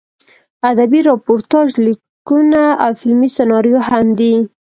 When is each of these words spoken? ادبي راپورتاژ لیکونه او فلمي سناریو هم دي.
ادبي 0.69 0.99
راپورتاژ 1.09 1.69
لیکونه 1.85 2.63
او 2.83 2.91
فلمي 2.99 3.29
سناریو 3.37 3.79
هم 3.89 4.05
دي. 4.19 4.33